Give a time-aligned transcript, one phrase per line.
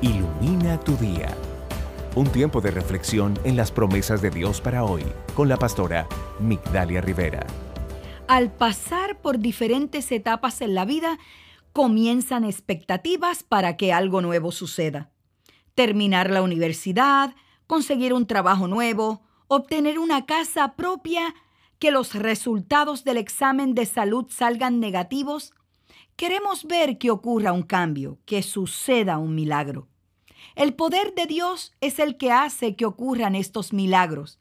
[0.00, 1.36] Ilumina tu día.
[2.14, 5.02] Un tiempo de reflexión en las promesas de Dios para hoy
[5.34, 6.06] con la pastora
[6.38, 7.44] Migdalia Rivera.
[8.28, 11.18] Al pasar por diferentes etapas en la vida,
[11.72, 15.10] comienzan expectativas para que algo nuevo suceda.
[15.74, 17.34] Terminar la universidad,
[17.66, 21.34] conseguir un trabajo nuevo, obtener una casa propia,
[21.80, 25.54] que los resultados del examen de salud salgan negativos.
[26.18, 29.86] Queremos ver que ocurra un cambio, que suceda un milagro.
[30.56, 34.36] El poder de Dios es el que hace que ocurran estos milagros.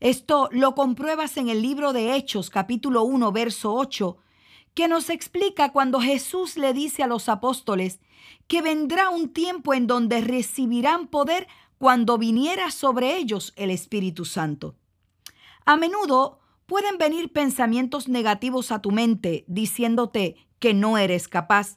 [0.00, 4.16] Esto lo compruebas en el libro de Hechos capítulo 1 verso 8,
[4.74, 8.00] que nos explica cuando Jesús le dice a los apóstoles
[8.48, 11.46] que vendrá un tiempo en donde recibirán poder
[11.78, 14.74] cuando viniera sobre ellos el Espíritu Santo.
[15.66, 16.40] A menudo
[16.72, 21.76] pueden venir pensamientos negativos a tu mente diciéndote que no eres capaz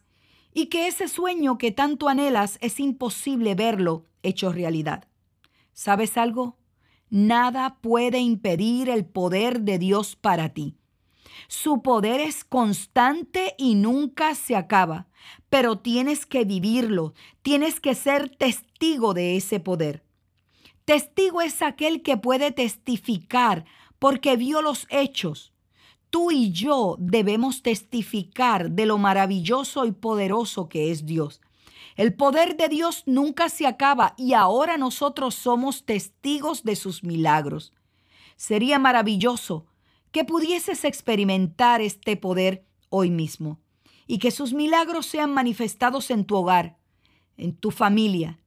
[0.54, 5.10] y que ese sueño que tanto anhelas es imposible verlo hecho realidad.
[5.74, 6.56] ¿Sabes algo?
[7.10, 10.78] Nada puede impedir el poder de Dios para ti.
[11.50, 15.10] Su poder es constante y nunca se acaba,
[15.50, 20.06] pero tienes que vivirlo, tienes que ser testigo de ese poder.
[20.86, 23.66] Testigo es aquel que puede testificar
[24.00, 25.54] porque vio los hechos.
[26.10, 31.42] Tú y yo debemos testificar de lo maravilloso y poderoso que es Dios.
[31.96, 37.74] El poder de Dios nunca se acaba y ahora nosotros somos testigos de sus milagros.
[38.36, 39.66] Sería maravilloso
[40.12, 43.60] que pudieses experimentar este poder hoy mismo
[44.08, 46.78] y que sus milagros sean manifestados en tu hogar,
[47.38, 48.40] en tu familia,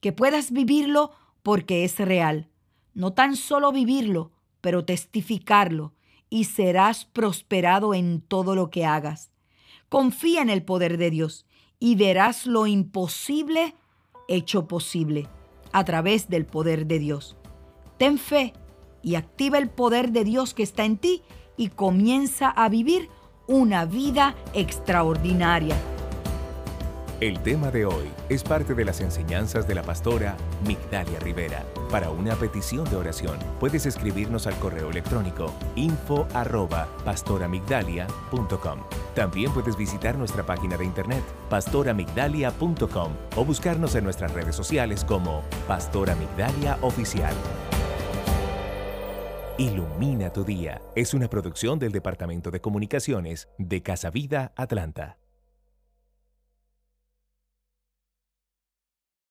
[0.00, 2.48] que puedas vivirlo porque es real.
[2.94, 5.92] No tan solo vivirlo, pero testificarlo
[6.30, 9.30] y serás prosperado en todo lo que hagas.
[9.90, 11.44] Confía en el poder de Dios
[11.78, 13.74] y verás lo imposible
[14.28, 15.28] hecho posible
[15.72, 17.36] a través del poder de Dios.
[17.98, 18.54] Ten fe
[19.02, 21.22] y activa el poder de Dios que está en ti
[21.58, 23.10] y comienza a vivir
[23.46, 25.76] una vida extraordinaria.
[27.22, 31.64] El tema de hoy es parte de las enseñanzas de la pastora Migdalia Rivera.
[31.88, 36.88] Para una petición de oración, puedes escribirnos al correo electrónico info arroba.
[39.14, 45.44] También puedes visitar nuestra página de internet pastoramigdalia.com o buscarnos en nuestras redes sociales como
[45.68, 47.34] Pastora Migdalia Oficial.
[49.58, 55.21] Ilumina tu día es una producción del Departamento de Comunicaciones de Casa Vida Atlanta.